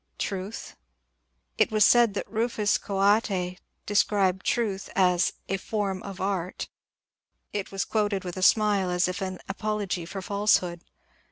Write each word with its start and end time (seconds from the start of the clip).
Truth? 0.17 0.75
It 1.59 1.71
was 1.71 1.85
said 1.85 2.15
that 2.15 2.27
Rufus 2.27 2.79
Choate 2.79 3.59
described 3.85 4.43
Truth 4.43 4.89
as 4.95 5.25
*• 5.25 5.31
a 5.47 5.57
form 5.57 6.01
of 6.01 6.19
Art." 6.19 6.69
It 7.53 7.71
was 7.71 7.85
quoted 7.85 8.23
with 8.23 8.35
a 8.35 8.41
smile, 8.41 8.89
as 8.89 9.07
if 9.07 9.21
an 9.21 9.37
apology 9.47 10.07
for 10.07 10.23
falsehood. 10.23 10.81